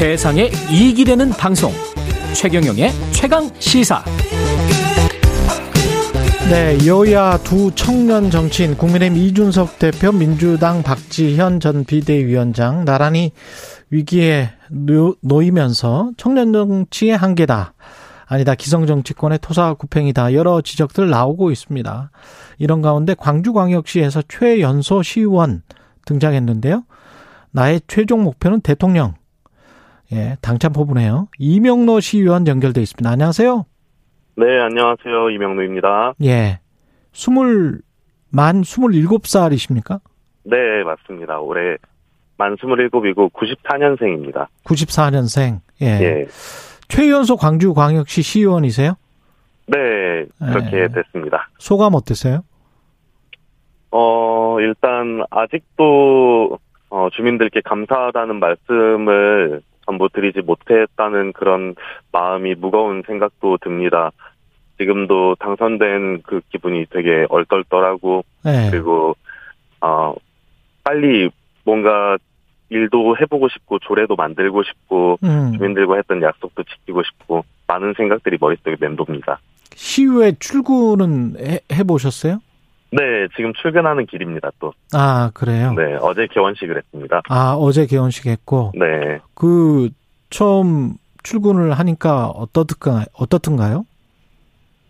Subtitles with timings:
[0.00, 1.70] 세상에 이익이 되는 방송
[2.34, 4.02] 최경영의 최강 시사
[6.48, 13.32] 네, 여야 두 청년 정치인 국민의힘 이준석 대표 민주당 박지현 전 비대위원장 나란히
[13.90, 14.48] 위기에
[15.20, 17.74] 놓이면서 청년 정치의 한계다.
[18.24, 18.54] 아니다.
[18.54, 20.32] 기성 정치권의 토사구팽이다.
[20.32, 22.10] 여러 지적들 나오고 있습니다.
[22.56, 25.62] 이런 가운데 광주광역시에서 최연소 시의원
[26.06, 26.84] 등장했는데요.
[27.50, 29.19] 나의 최종 목표는 대통령.
[30.12, 31.28] 예, 당찬 포부네요.
[31.38, 33.08] 이명노 시의원 연결돼 있습니다.
[33.08, 33.64] 안녕하세요.
[34.36, 35.30] 네, 안녕하세요.
[35.30, 36.14] 이명노입니다.
[36.24, 36.58] 예.
[37.12, 37.80] 스물,
[38.30, 40.00] 만 27살이십니까?
[40.44, 41.38] 네, 맞습니다.
[41.40, 41.76] 올해
[42.36, 44.48] 만 27이고 94년생입니다.
[44.64, 45.60] 94년생.
[45.82, 45.86] 예.
[45.86, 46.26] 예.
[46.88, 48.94] 최연소 광주광역시 시의원이세요?
[49.68, 49.78] 네,
[50.38, 50.88] 그렇게 예.
[50.88, 51.48] 됐습니다.
[51.58, 52.42] 소감 어땠어요?
[53.92, 56.58] 어, 일단 아직도
[56.90, 61.74] 어, 주민들께 감사하다는 말씀을 전부 드리지 못했다는 그런
[62.12, 64.12] 마음이 무거운 생각도 듭니다.
[64.78, 68.70] 지금도 당선된 그 기분이 되게 얼떨떨하고 네.
[68.70, 69.16] 그리고
[69.80, 70.14] 어
[70.84, 71.28] 빨리
[71.64, 72.16] 뭔가
[72.68, 75.52] 일도 해보고 싶고 조례도 만들고 싶고 음.
[75.56, 79.40] 주민들과 했던 약속도 지키고 싶고 많은 생각들이 머릿속에 맴돕니다.
[79.74, 82.40] 시의회 출근은 해, 해보셨어요?
[82.92, 84.72] 네, 지금 출근하는 길입니다, 또.
[84.92, 85.72] 아, 그래요?
[85.74, 87.22] 네, 어제 개원식을 했습니다.
[87.28, 88.72] 아, 어제 개원식 했고?
[88.74, 89.20] 네.
[89.34, 89.90] 그,
[90.28, 93.84] 처음 출근을 하니까 어떻든가, 어떻든가요?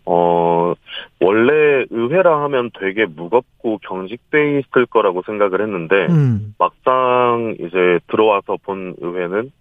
[0.05, 0.73] 어,
[1.19, 6.55] 원래 의회라 하면 되게 무겁고 경직돼 있을 거라고 생각을 했는데, 음.
[6.57, 9.51] 막상 이제 들어와서 본 의회는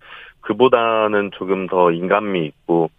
[0.41, 2.91] 그보다는 조금 더 인간미 있고,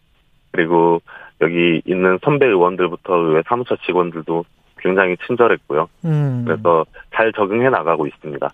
[0.51, 1.01] 그리고
[1.41, 4.45] 여기 있는 선배 의원들부터 의회 사무처 직원들도
[4.81, 5.87] 굉장히 친절했고요.
[6.05, 6.43] 음.
[6.45, 8.49] 그래서 잘 적응해 나가고 있습니다.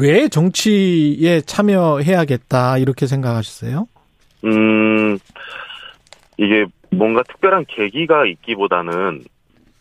[0.00, 3.86] 왜 정치에 참여해야겠다 이렇게 생각하셨어요?
[4.44, 5.18] 음
[6.38, 9.22] 이게 뭔가 특별한 계기가 있기보다는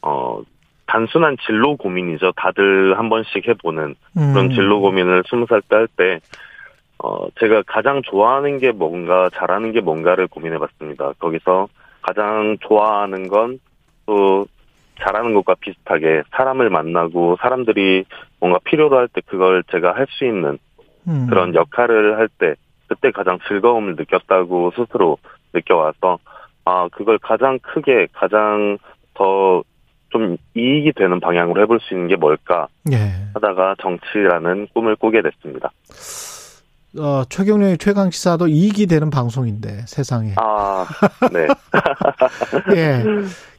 [0.01, 0.41] 어
[0.87, 2.33] 단순한 진로 고민이죠.
[2.35, 4.51] 다들 한 번씩 해보는 그런 음.
[4.51, 6.19] 진로 고민을 스무 살 때 할 때,
[6.99, 11.13] 어, 제가 가장 좋아하는 게 뭔가, 잘하는 게 뭔가를 고민해봤습니다.
[11.19, 11.69] 거기서
[12.01, 13.57] 가장 좋아하는 건
[14.05, 14.45] 또
[14.99, 18.05] 잘하는 것과 비슷하게 사람을 만나고 사람들이
[18.39, 20.57] 뭔가 필요로 할 때 그걸 제가 할 수 있는
[21.07, 21.27] 음.
[21.27, 22.55] 그런 역할을 할 때
[22.87, 25.17] 그때 가장 즐거움을 느꼈다고 스스로
[25.53, 26.19] 느껴와서
[26.65, 28.77] 아 그걸 가장 크게 가장
[29.13, 29.63] 더
[30.11, 32.97] 좀 이익이 되는 방향으로 해볼 수 있는 게 뭘까 예.
[33.33, 35.71] 하다가 정치라는 꿈을 꾸게 됐습니다.
[36.99, 40.33] 어, 최경련의 최강 시사도 이익이 되는 방송인데 세상에.
[40.35, 40.85] 아,
[41.31, 41.47] 네.
[42.75, 43.03] 예.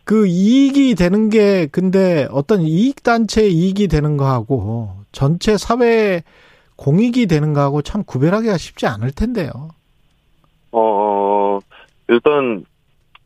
[0.04, 6.22] 그 이익이 되는 게 근데 어떤 이익 단체 이익이 되는 거하고 전체 사회
[6.76, 9.50] 공익이 되는 거하고 참 구별하기가 쉽지 않을 텐데요.
[10.72, 11.60] 어,
[12.08, 12.64] 일단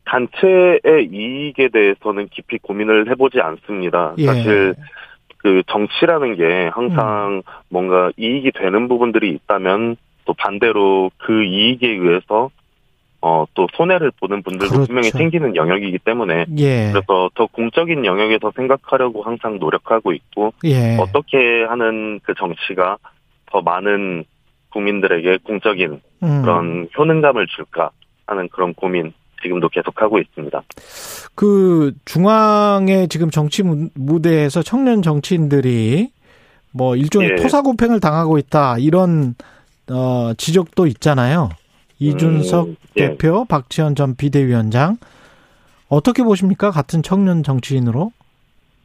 [0.05, 4.13] 단체의 이익에 대해서는 깊이 고민을 해보지 않습니다.
[4.19, 4.25] 예.
[4.25, 4.75] 사실
[5.37, 7.41] 그 정치라는 게 항상 음.
[7.69, 12.49] 뭔가 이익이 되는 부분들이 있다면 또 반대로 그 이익에 의해서
[13.21, 14.87] 어, 또 손해를 보는 분들도 그렇죠.
[14.87, 16.91] 분명히 생기는 영역이기 때문에 예.
[16.91, 20.97] 그래서 더 공적인 영역에서 생각하려고 항상 노력하고 있고 예.
[20.99, 22.97] 어떻게 하는 그 정치가
[23.47, 24.23] 더 많은
[24.69, 26.41] 국민들에게 공적인 음.
[26.41, 27.89] 그런 효능감을 줄까
[28.27, 30.61] 하는 그런 고민 지금도 계속하고 있습니다.
[31.35, 36.09] 그 중앙의 지금 정치 무대에서 청년 정치인들이
[36.71, 37.35] 뭐 일종의 예.
[37.35, 39.35] 토사구팽을 당하고 있다 이런
[39.89, 41.49] 어 지적도 있잖아요.
[41.99, 43.09] 이준석 음, 예.
[43.09, 44.97] 대표, 박지원 전 비대위원장
[45.89, 46.71] 어떻게 보십니까?
[46.71, 48.11] 같은 청년 정치인으로?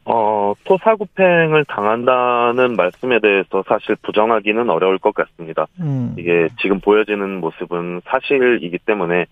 [0.05, 5.67] 어, 토사구팽을 당한다는 말씀에 대해서 사실 부정하기는 어려울 것 같습니다.
[5.79, 6.15] 음.
[6.19, 9.27] 이게 지금 보여지는 모습은 사실이기 때문에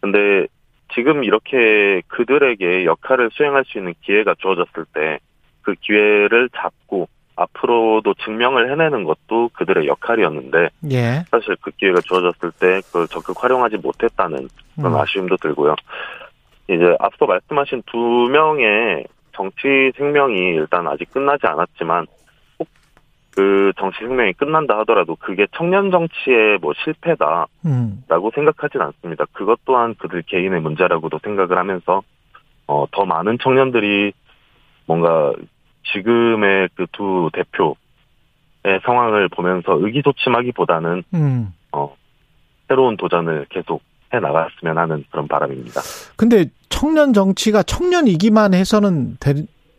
[0.00, 0.46] 근데
[0.94, 5.18] 지금 이렇게 그들에게 역할을 수행할 수 있는 기회가 주어졌을 때
[5.62, 11.24] 그 기회를 잡고 앞으로도 증명을 해내는 것도 그들의 역할이었는데 예.
[11.30, 14.98] 사실 그 기회가 주어졌을 때 그걸 적극 활용하지 못했다는 그런 음.
[14.98, 15.74] 아쉬움도 들고요.
[16.68, 17.98] 이제 앞서 말씀하신 두
[18.30, 22.06] 명의 정치 생명이 일단 아직 끝나지 않았지만
[22.58, 22.68] 꼭
[23.34, 28.04] 그 정치 생명이 끝난다 하더라도 그게 청년 정치의 뭐 실패다라고 음.
[28.34, 29.24] 생각하진 않습니다.
[29.32, 32.02] 그것 또한 그들 개인의 문제라고도 생각을 하면서
[32.66, 34.12] 어, 더 많은 청년들이
[34.86, 35.32] 뭔가
[35.84, 41.52] 지금의 그 두 대표의 상황을 보면서 의기소침하기보다는 음.
[41.72, 41.94] 어,
[42.68, 43.82] 새로운 도전을 계속
[44.14, 45.80] 해 나갔으면 하는 그런 바람입니다.
[46.16, 49.34] 근데 청년 정치가 청년이기만 해서는 되,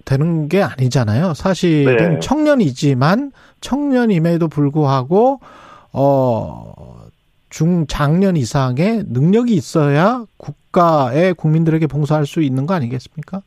[0.05, 1.33] 되는 게 아니잖아요.
[1.35, 2.19] 사실은 네.
[2.19, 5.39] 청년이지만 청년임에도 불구하고
[5.91, 7.03] 어
[7.49, 13.41] 중장년 이상의 능력이 있어야 국가에 국민들에게 봉사할 수 있는 거 아니겠습니까?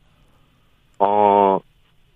[0.99, 1.59] 어,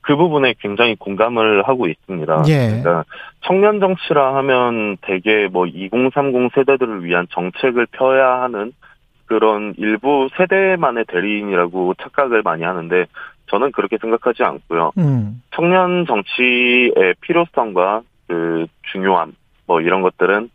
[0.01, 2.43] 그 부분에 굉장히 공감을 하고 있습니다.
[2.47, 2.67] 예.
[2.67, 3.05] 그러니까
[3.41, 8.73] 청년 정치라 하면 대개 뭐 2030 세대들을 위한 정책을 펴야 하는
[9.25, 13.05] 그런 일부 세대만의 대리인이라고 착각을 많이 하는데
[13.47, 14.91] 저는 그렇게 생각하지 않고요.
[14.97, 15.41] 음.
[15.51, 19.33] 청년 정치의 필요성과 그 중요함
[19.67, 20.49] 뭐 이런 것들은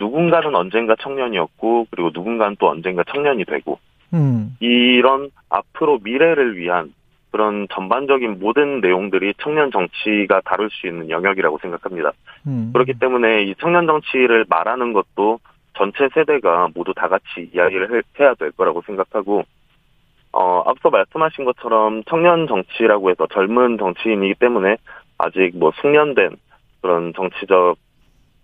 [0.00, 3.78] 누군가는 언젠가 청년이었고 그리고 누군가는 또 언젠가 청년이 되고
[4.12, 4.56] 음.
[4.60, 6.92] 이런 앞으로 미래를 위한
[7.34, 12.12] 그런 전반적인 모든 내용들이 청년 정치가 다룰 수 있는 영역이라고 생각합니다.
[12.46, 12.70] 음.
[12.72, 15.40] 그렇기 때문에 이 청년 정치를 말하는 것도
[15.76, 19.42] 전체 세대가 모두 다 같이 이야기를 해야 될 거라고 생각하고
[20.30, 24.76] 어 앞서 말씀하신 것처럼 청년 정치라고 해서 젊은 정치인이기 때문에
[25.18, 26.36] 아직 뭐 숙련된
[26.82, 27.76] 그런 정치적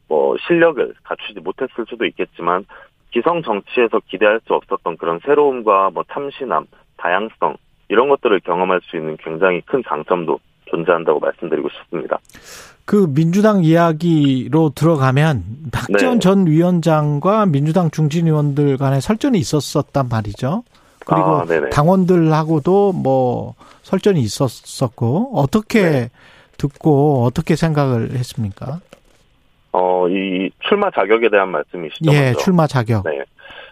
[0.08, 2.64] 뭐 실력을 갖추지 못했을 수도 있겠지만
[3.12, 6.66] 기성 정치에서 기대할 수 없었던 그런 새로움과 뭐 참신함,
[6.96, 7.56] 다양성
[7.90, 12.18] 이런 것들을 경험할 수 있는 굉장히 큰 장점도 존재한다고 말씀드리고 싶습니다.
[12.84, 15.42] 그 민주당 이야기로 들어가면
[15.72, 16.18] 박지원 네.
[16.20, 20.62] 전 위원장과 민주당 중진 의원들 간에 설전이 있었었단 말이죠.
[21.04, 21.44] 그리고 아.
[21.72, 26.10] 당원들하고도 뭐 설전이 있었었고 어떻게 네.
[26.58, 28.80] 듣고 어떻게 생각을 했습니까?
[29.72, 32.12] 어, 이 출마 자격에 대한 말씀이시죠?
[32.12, 32.38] 예, 먼저.
[32.40, 33.04] 출마 자격.
[33.04, 33.22] 네.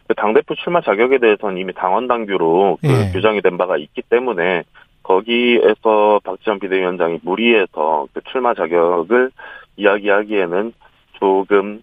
[0.08, 3.12] 그 당대표 출마 자격에 대해서는 이미 당원 당규로 그 예.
[3.12, 4.64] 규정이 된 바가 있기 때문에
[5.02, 9.31] 거기에서 박지원 비대위원장이 무리해서 그 출마 자격을
[9.76, 10.72] 이야기하기에는
[11.12, 11.82] 조금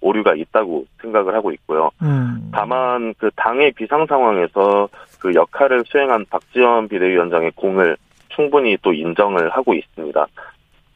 [0.00, 1.90] 오류가 있다고 생각을 하고 있고요.
[2.02, 2.50] 음.
[2.52, 4.88] 다만 그 당의 비상 상황에서
[5.20, 7.96] 그 역할을 수행한 박지원 비대위원장의 공을
[8.30, 10.26] 충분히 또 인정을 하고 있습니다.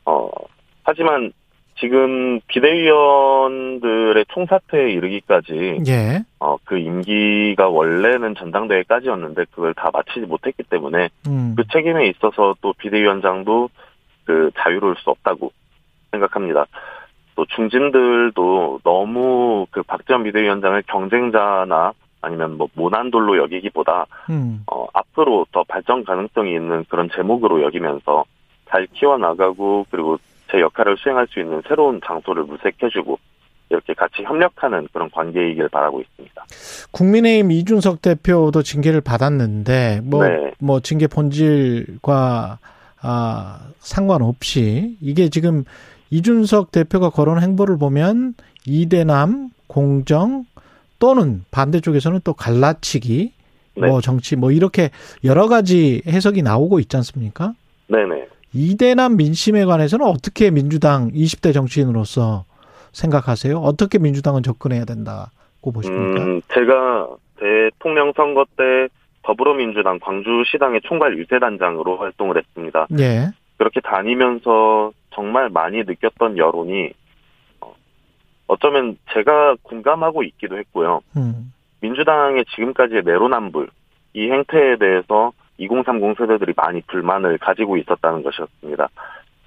[0.06, 0.30] 어,
[0.82, 1.32] 하지만
[1.80, 6.22] 지금 비대위원들의 총사퇴에 이르기까지 예.
[6.38, 11.54] 어, 그 임기가 원래는 전당대회까지였는데 그걸 다 마치지 못했기 때문에 음.
[11.56, 13.70] 그 책임에 있어서 또 비대위원장도
[14.24, 15.52] 그 자유로울 수 없다고
[16.10, 16.66] 생각합니다.
[17.34, 24.62] 또 중진들도 너무 그 박지원 비대위원장을 경쟁자나 아니면 뭐 모난돌로 여기기보다 음.
[24.70, 28.24] 어, 앞으로 더 발전 가능성이 있는 그런 제목으로 여기면서
[28.68, 30.29] 잘 키워나가고 그리고 제
[30.80, 33.18] 역할을 수행할 수 있는 새로운 장소를 물색해주고
[33.68, 36.44] 이렇게 같이 협력하는 그런 관계이길 바라고 있습니다.
[36.90, 40.50] 국민의힘 이준석 대표도 징계를 받았는데 뭐 네.
[40.58, 42.58] 뭐 징계 본질과
[43.02, 45.64] 아 상관없이 이게 지금
[46.10, 48.34] 이준석 대표가 거론 행보를 보면
[48.66, 50.44] 이대남 공정
[50.98, 53.32] 또는 반대쪽에서는 또 갈라치기
[53.76, 53.86] 네.
[53.86, 54.90] 뭐 정치 뭐 이렇게
[55.22, 57.54] 여러 가지 해석이 나오고 있지 않습니까?
[57.86, 58.26] 네네.
[58.52, 62.44] 이대남 민심에 관해서는 어떻게 민주당 20대 정치인으로서
[62.92, 63.58] 생각하세요?
[63.58, 66.22] 어떻게 민주당은 접근해야 된다고 보십니까?
[66.22, 68.88] 음, 제가 대통령 선거 때
[69.22, 72.86] 더불어민주당 광주시당의 총괄 유세단장으로 활동을 했습니다.
[72.98, 73.28] 예.
[73.58, 76.92] 그렇게 다니면서 정말 많이 느꼈던 여론이
[77.60, 77.74] 어,
[78.46, 81.00] 어쩌면 제가 공감하고 있기도 했고요.
[81.16, 81.52] 음.
[81.80, 83.68] 민주당의 지금까지의 내로남불
[84.14, 88.88] 이 행태에 대해서 2030 세대들이 많이 불만을 가지고 있었다는 것이었습니다.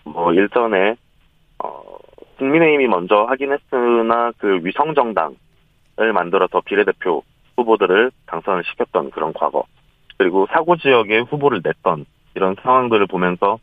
[0.05, 0.95] 뭐 일전에
[1.63, 1.81] 어,
[2.37, 7.23] 국민의힘이 먼저 하긴 했으나 그 위성 정당을 만들어서 비례대표
[7.57, 9.63] 후보들을 당선을 시켰던 그런 과거
[10.17, 12.05] 그리고 사고 지역에 후보를 냈던
[12.35, 13.59] 이런 상황들을 보면서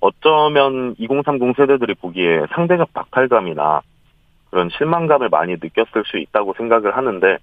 [0.00, 3.82] 어쩌면 2030 세대들이 보기에 상대적 박탈감이나
[4.50, 7.38] 그런 실망감을 많이 느꼈을 수 있다고 생각을 하는데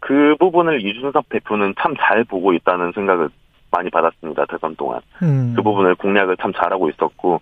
[0.00, 3.30] 그 부분을 이준석 대표는 참 잘 보고 있다는 생각을
[3.72, 4.46] 많이 받았습니다.
[4.46, 5.00] 대선 동안.
[5.22, 5.54] 음.
[5.56, 7.40] 그 부분을 공략을 참 잘하고 있었고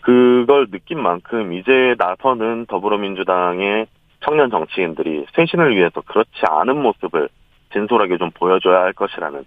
[0.00, 3.86] 그걸 느낀 만큼 이제 나서는 더불어민주당의
[4.24, 7.28] 청년 정치인들이 쇄신을 위해서 그렇지 않은 모습을
[7.72, 9.44] 진솔하게 좀 보여줘야 할 것이라는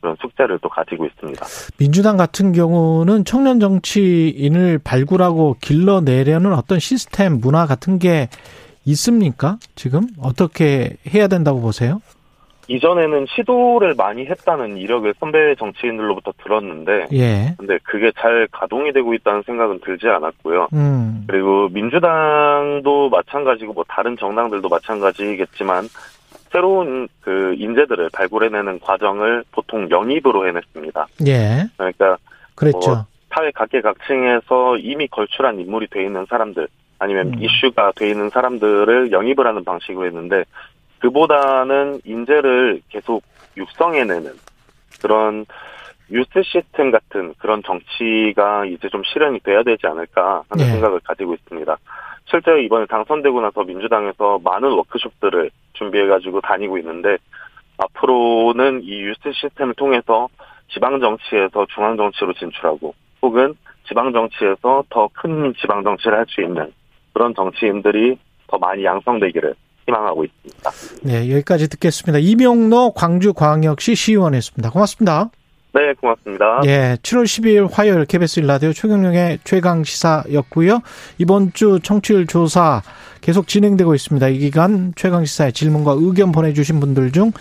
[0.00, 1.44] 그런 숙제를 또 가지고 있습니다.
[1.78, 8.28] 민주당 같은 경우는 청년 정치인을 발굴하고 길러내려는 어떤 시스템, 문화 같은 게
[8.84, 9.56] 있습니까?
[9.74, 12.00] 지금 어떻게 해야 된다고 보세요?
[12.68, 17.54] 이전에는 시도를 많이 했다는 이력을 선배 정치인들로부터 들었는데 예.
[17.58, 20.68] 근데 그게 잘 가동이 되고 있다는 생각은 들지 않았고요.
[20.72, 21.24] 음.
[21.26, 25.88] 그리고 민주당도 마찬가지고 뭐 다른 정당들도 마찬가지겠지만
[26.50, 31.06] 새로운 그 인재들을 발굴해내는 과정을 보통 영입으로 해냈습니다.
[31.26, 31.64] 예.
[31.76, 32.16] 그러니까
[32.54, 32.90] 그랬죠.
[32.90, 36.68] 뭐 사회 각계각층에서 이미 걸출한 인물이 돼 있는 사람들
[37.00, 37.42] 아니면 음.
[37.42, 40.44] 이슈가 돼 있는 사람들을 영입을 하는 방식으로 했는데
[41.04, 43.22] 그보다는 인재를 계속
[43.58, 44.32] 육성해내는
[45.02, 45.44] 그런
[46.10, 50.70] 뉴스 시스템 같은 그런 정치가 이제 좀 실현이 돼야 되지 않을까 하는 예.
[50.70, 51.76] 생각을 가지고 있습니다.
[52.24, 57.18] 실제로 이번에 당선되고 나서 민주당에서 많은 워크숍들을 준비해가지고 다니고 있는데
[57.76, 60.28] 앞으로는 이 유스 시스템을 통해서
[60.72, 63.54] 지방 정치에서 중앙 정치로 진출하고 혹은
[63.86, 66.72] 지방 정치에서 더 큰 지방 정치를 할 수 있는
[67.12, 69.54] 그런 정치인들이 더 많이 양성되기를
[69.86, 70.70] 희망하고 있습니다.
[71.02, 72.18] 네, 여기까지 듣겠습니다.
[72.18, 74.70] 이명노 광주광역시 시의원이었습니다.
[74.70, 75.30] 고맙습니다.
[75.74, 76.60] 네, 고맙습니다.
[76.66, 80.80] 예, 7월 12일 화요일 KBS 일라디오 최경영의 최강 시사였고요.
[81.18, 82.80] 이번 주 청취율 조사
[83.20, 84.28] 계속 진행되고 있습니다.
[84.28, 87.32] 이 기간 최강 시사에 질문과 의견 보내주신 분들 중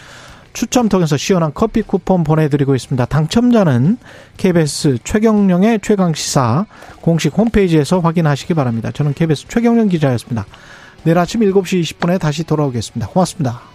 [0.54, 3.06] 추첨 통해서 시원한 커피 쿠폰 보내드리고 있습니다.
[3.06, 3.98] 당첨자는
[4.38, 6.66] KBS 최경령의 최강 시사
[7.02, 8.92] 공식 홈페이지에서 확인하시기 바랍니다.
[8.92, 10.46] 저는 KBS 최경령 기자였습니다.
[11.04, 13.08] 내일 아침 7시 20분에 다시 돌아오겠습니다.
[13.08, 13.73] 고맙습니다.